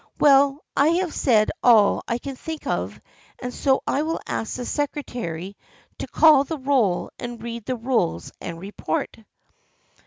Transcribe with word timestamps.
Well, 0.19 0.63
I 0.75 0.87
have 0.87 1.13
said 1.13 1.51
all 1.61 2.01
I 2.07 2.17
can 2.17 2.35
think 2.35 2.65
of 2.65 2.99
and 3.39 3.53
so 3.53 3.83
I 3.85 4.01
will 4.01 4.19
ask 4.25 4.55
the 4.55 4.65
secretary 4.65 5.55
to 5.99 6.07
call 6.07 6.43
the 6.43 6.57
roll 6.57 7.11
and 7.19 7.39
read 7.39 7.65
the 7.65 7.75
rules 7.75 8.31
and 8.41 8.59
report." 8.59 9.15